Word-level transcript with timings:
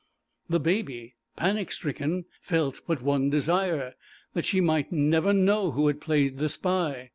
The 0.49 0.59
Baby, 0.59 1.13
panic 1.35 1.71
stricken, 1.71 2.25
felt 2.41 2.81
but 2.87 3.03
one 3.03 3.29
desire, 3.29 3.93
that 4.33 4.45
she 4.45 4.59
might 4.59 4.91
never 4.91 5.31
know 5.31 5.73
who 5.73 5.85
had 5.85 6.01
played 6.01 6.37
the 6.39 6.49
spy. 6.49 7.09